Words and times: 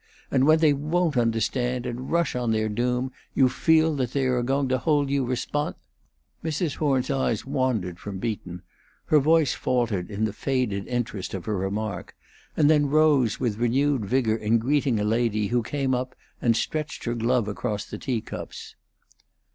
And 0.31 0.47
when 0.47 0.57
they 0.57 0.73
won't 0.73 1.15
understand, 1.15 1.85
and 1.85 2.09
rush 2.09 2.35
on 2.35 2.49
their 2.51 2.69
doom, 2.69 3.11
you 3.35 3.47
feel 3.47 3.95
that 3.97 4.13
they 4.13 4.25
are 4.25 4.41
going 4.41 4.67
to 4.69 4.79
hold 4.79 5.11
you 5.11 5.23
respons" 5.23 5.75
Mrs. 6.43 6.77
Horn's 6.77 7.11
eyes 7.11 7.45
wandered 7.45 7.99
from 7.99 8.17
Beaton; 8.17 8.63
her 9.05 9.19
voice 9.19 9.53
faltered 9.53 10.09
in 10.09 10.25
the 10.25 10.33
faded 10.33 10.87
interest 10.87 11.35
of 11.35 11.45
her 11.45 11.55
remark, 11.55 12.15
and 12.57 12.67
then 12.67 12.89
rose 12.89 13.39
with 13.39 13.59
renewed 13.59 14.03
vigor 14.03 14.35
in 14.37 14.57
greeting 14.57 14.99
a 14.99 15.03
lady 15.03 15.49
who 15.49 15.61
came 15.61 15.93
up 15.93 16.15
and 16.41 16.57
stretched 16.57 17.03
her 17.03 17.13
glove 17.13 17.47
across 17.47 17.85
the 17.85 17.99
tea 17.99 18.21
cups. 18.21 18.73